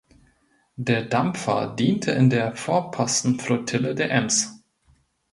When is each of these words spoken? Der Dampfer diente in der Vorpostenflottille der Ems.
Der 0.77 1.05
Dampfer 1.05 1.75
diente 1.75 2.09
in 2.09 2.31
der 2.31 2.55
Vorpostenflottille 2.55 3.93
der 3.93 4.09
Ems. 4.09 4.63